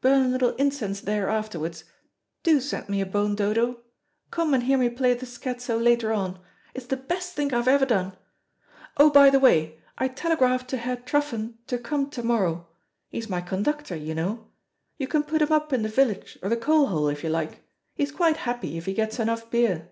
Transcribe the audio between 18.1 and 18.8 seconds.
quite happy